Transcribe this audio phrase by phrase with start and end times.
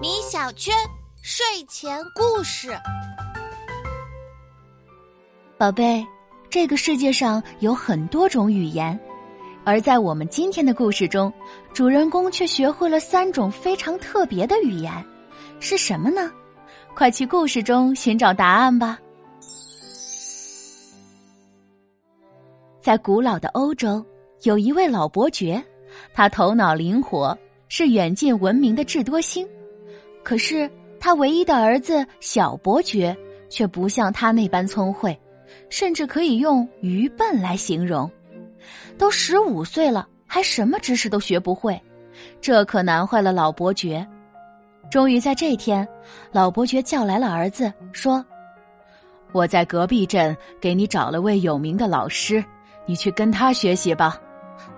[0.00, 0.74] 米小圈
[1.20, 2.70] 睡前故事，
[5.58, 6.02] 宝贝，
[6.48, 8.98] 这个世界上有很多种语言，
[9.64, 11.30] 而在我们今天的故事中，
[11.74, 14.92] 主人公却学会了三种非常特别的语言，
[15.60, 16.32] 是什么呢？
[16.94, 18.98] 快去故事中寻找答案吧。
[22.80, 24.02] 在古老的欧洲，
[24.44, 25.62] 有一位老伯爵，
[26.14, 27.36] 他头脑灵活，
[27.68, 29.46] 是远近闻名的智多星。
[30.22, 33.16] 可是他唯一的儿子小伯爵
[33.48, 35.16] 却不像他那般聪慧，
[35.70, 38.10] 甚至可以用愚笨来形容。
[38.98, 41.80] 都十五岁了，还什么知识都学不会，
[42.40, 44.06] 这可难坏了老伯爵。
[44.90, 45.86] 终于在这天，
[46.32, 48.24] 老伯爵叫来了儿子，说
[49.32, 52.42] ：“我在隔壁镇给你找了位有名的老师，
[52.86, 54.18] 你去跟他学习吧。”“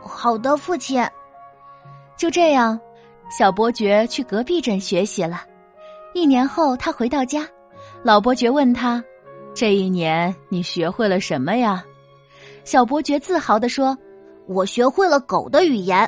[0.00, 1.02] 好的，父亲。”
[2.20, 2.78] 就这样。
[3.30, 5.42] 小伯爵去隔壁镇学习了，
[6.12, 7.48] 一年后他回到家，
[8.02, 9.02] 老伯爵问他
[9.54, 11.82] ：“这一年你学会了什么呀？”
[12.62, 13.96] 小伯爵自豪地说
[14.46, 16.06] ：“我学会了狗的语言。”“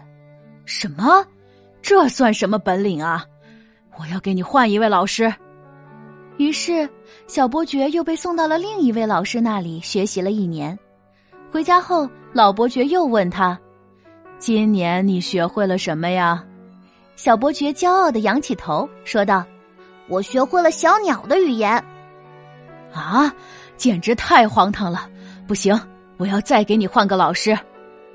[0.67, 1.25] 什么？
[1.81, 3.25] 这算什么本领啊？
[3.99, 5.33] 我要给你换一位老师。”
[6.37, 6.87] 于是，
[7.27, 10.79] 小伯爵又被送到了另一位老师那里学习了一年。
[11.51, 13.59] 回家后，老伯爵又问他
[14.43, 16.45] ：“今年你学会了什么呀？”
[17.15, 19.45] 小伯爵骄傲的仰起头，说道
[20.11, 21.73] ：“我学会了小鸟的语言。”
[22.93, 23.33] 啊，
[23.77, 25.09] 简直太荒唐了！
[25.47, 25.81] 不行，
[26.17, 27.57] 我要再给你换个老师。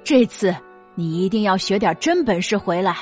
[0.03, 0.53] 这次
[0.95, 2.97] 你一定要学点真本事回来。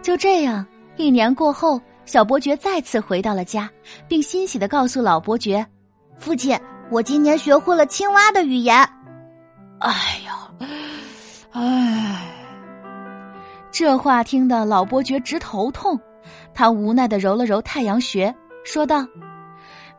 [0.00, 0.64] 就这样，
[0.96, 3.68] 一年过后，小伯爵再次回到了家，
[4.06, 5.66] 并欣喜的告诉老伯爵
[6.16, 6.56] ：“父亲，
[6.92, 8.88] 我今年学会了青蛙的语言。”
[9.80, 10.17] 哎
[11.50, 12.26] 唉，
[13.70, 15.98] 这话听得老伯爵直头痛，
[16.52, 18.34] 他无奈的揉了揉太阳穴，
[18.64, 19.06] 说道：“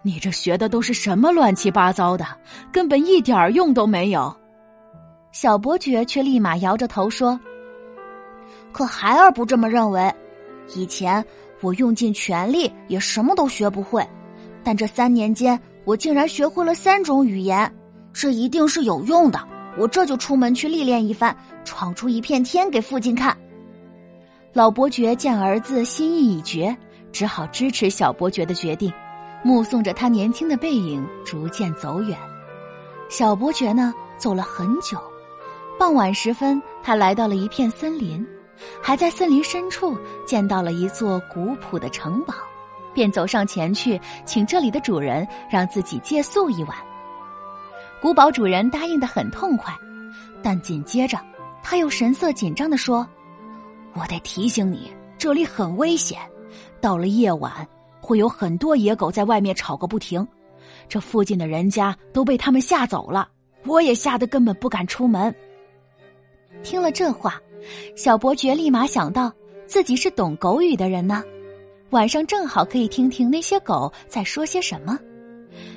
[0.04, 2.26] 你这学的都是什么乱七八糟的，
[2.72, 4.36] 根本一点用都没有。”
[5.32, 7.40] 小伯爵却立马摇着头说
[8.72, 10.12] ：“可孩儿不这么认为。
[10.76, 11.24] 以前
[11.62, 14.08] 我用尽全力也什么都学不会，
[14.64, 17.72] 但这三年间我竟然学会了三种语言，
[18.14, 19.40] 这一定是有用的。
[19.78, 23.36] 我这就出门去历练一番，闯出一片天给父亲看。”
[24.54, 26.76] 老伯爵见儿子心意已决，
[27.12, 28.92] 只好支持小伯爵的决定，
[29.44, 32.18] 目送着他年轻的背影逐渐走远。
[33.10, 35.00] 小伯爵呢，走了很久。
[35.78, 38.26] 傍晚时分，他来到了一片森林，
[38.82, 42.34] 还在森林深处见到了一座古朴的城堡，
[42.94, 46.76] 便走上前去，请这里的主人让自己借宿一晚。
[48.02, 49.74] 古堡主人答应的很痛快，
[50.42, 51.20] 但紧接着
[51.62, 53.08] 他又神色紧张的说。
[53.94, 56.20] 我得提醒你，这里很危险。
[56.80, 57.68] 到了夜晚，
[58.00, 60.26] 会有很多野狗在外面吵个不停。
[60.88, 63.28] 这附近的人家都被他们吓走了，
[63.66, 65.34] 我也吓得根本不敢出门。
[66.64, 67.40] 听了这话，
[67.96, 69.32] 小伯爵立马想到
[69.68, 71.22] 自己是懂狗语的人呢，
[71.90, 74.98] 晚上正好可以听听那些狗在说些什么。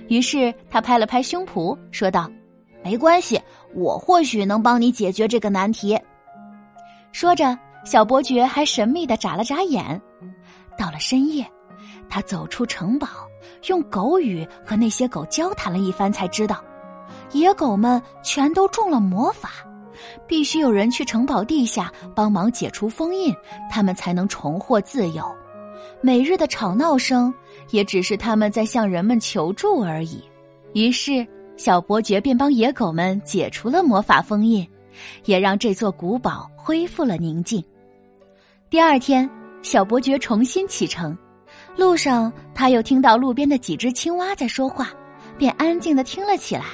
[0.09, 2.31] 于是他拍了拍胸脯，说道
[2.85, 3.41] ：“没关系，
[3.75, 5.99] 我或许能帮你解决这个难题。”
[7.13, 7.59] 说着。
[7.85, 10.01] 小伯爵还神秘的眨了眨眼。
[10.79, 11.45] 到了深夜，
[12.09, 13.09] 他走出城堡，
[13.67, 16.63] 用狗语和那些狗交谈了一番，才知道，
[17.33, 19.51] 野狗们全都中了魔法，
[20.29, 23.35] 必须有人去城堡地下帮忙解除封印，
[23.69, 25.25] 他们才能重获自由。
[26.05, 27.33] 每日的吵闹声，
[27.71, 30.21] 也只是他们在向人们求助而已。
[30.75, 31.25] 于是，
[31.57, 34.67] 小伯爵便帮野狗们解除了魔法封印，
[35.27, 37.63] 也让这座古堡恢复了宁静。
[38.69, 39.31] 第二天，
[39.63, 41.17] 小伯爵重新启程，
[41.77, 44.91] 路上他又听到路边的几只青蛙在说话，
[45.39, 46.65] 便安静的听了起来。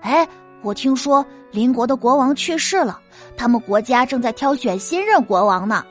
[0.00, 0.28] 哎，
[0.62, 3.00] 我听说邻国的国王去世了，
[3.36, 5.84] 他们国家正在挑选新任国王呢。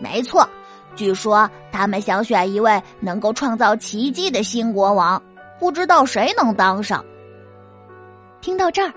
[0.00, 0.48] 没错，
[0.96, 5.20] 据说他们想选一位能够创造奇迹的新国王，
[5.58, 7.04] 不知道谁能当上。
[8.40, 8.92] 听到这儿，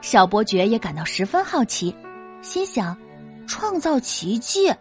[0.00, 1.94] 小伯爵也感到十分好奇，
[2.40, 2.96] 心想：
[3.46, 4.72] 创造奇迹。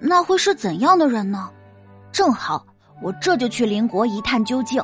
[0.00, 1.50] 那会是怎样的人呢？
[2.12, 2.64] 正好，
[3.02, 4.82] 我这就去邻国一探究竟。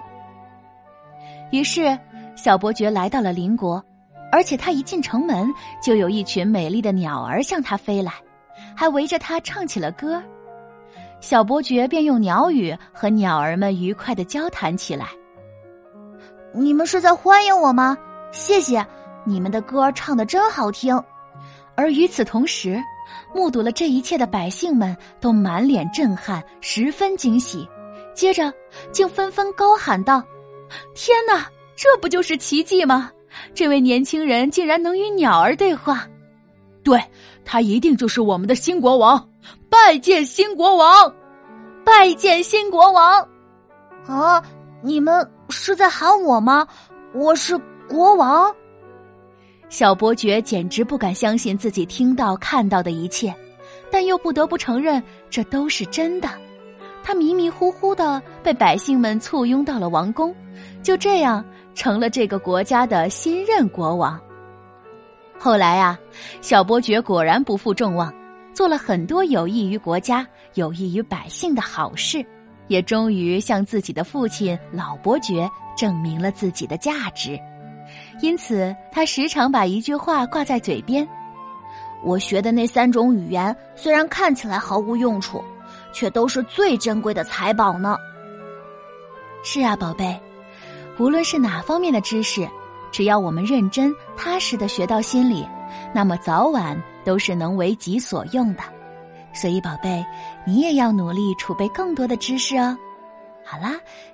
[1.50, 1.96] 于是，
[2.36, 3.82] 小伯爵来到了邻国，
[4.32, 5.48] 而且他一进城门，
[5.80, 8.12] 就有一群美丽的鸟儿向他飞来，
[8.76, 10.22] 还围着他唱起了歌。
[11.24, 15.08] 小伯爵便用鸟语和鸟儿们愉快的交谈起来。
[16.52, 17.96] 你们是在欢迎我吗？
[18.30, 18.86] 谢谢，
[19.24, 21.02] 你们的歌唱的真好听。
[21.76, 22.78] 而与此同时，
[23.34, 27.66] 目睹了这一切的百姓们都满脸震撼，十分惊喜，
[28.12, 28.52] 接着
[28.92, 30.22] 竟纷纷高喊道
[30.94, 33.10] ：“天哪，这不就是奇迹吗？
[33.54, 36.06] 这位年轻人竟然能与鸟儿对话！
[36.84, 37.02] 对
[37.44, 39.28] 他一定就是我们的新国王！
[39.68, 41.12] 拜见新国王！
[41.84, 43.26] 拜见新国王！
[44.06, 44.42] 啊，
[44.82, 46.66] 你们是在喊我吗？
[47.14, 47.58] 我是
[47.88, 48.54] 国王。”
[49.70, 53.34] 小伯爵简直不敢相信自己听到、看到的一切，
[53.90, 56.28] 但又不得不承认这都是真的。
[57.02, 60.34] 他迷迷糊糊的被百姓们簇拥到了王宫，
[60.82, 61.44] 就这样
[61.74, 64.20] 成了这个国家的新任国王。
[65.38, 65.98] 后来啊，
[66.40, 68.12] 小伯爵果然不负众望，
[68.54, 72.24] 做了很多有益于国家、有益于百姓的好事，
[72.68, 77.38] 也终于向自己的父亲老伯爵证明了自己的价值。
[78.22, 81.06] 因此，他时常把一句话挂在嘴边
[82.02, 85.44] ：“我学的那三种语言，虽然看起来毫无用处，
[85.92, 87.98] 却都是最珍贵的财宝呢。”
[89.44, 90.18] 是啊，宝贝，
[90.98, 92.48] 无论是哪方面的知识，
[92.94, 95.44] 只要我们认真踏实的学到心里，
[95.92, 98.62] 那么早晚都是能为己所用的。
[99.32, 100.06] 所以，宝贝，
[100.46, 102.78] 你也要努力储备更多的知识哦。
[103.44, 103.72] 好啦，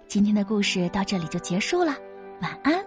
[0.08, 1.94] 今天的故事到这里就结束了，
[2.40, 2.82] 晚安。